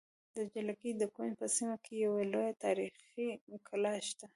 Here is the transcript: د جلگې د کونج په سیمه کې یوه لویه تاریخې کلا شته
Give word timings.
د 0.35 0.37
جلگې 0.53 0.91
د 0.97 1.03
کونج 1.15 1.33
په 1.39 1.47
سیمه 1.55 1.75
کې 1.83 1.93
یوه 2.05 2.21
لویه 2.31 2.53
تاریخې 2.63 3.27
کلا 3.67 3.93
شته 4.07 4.25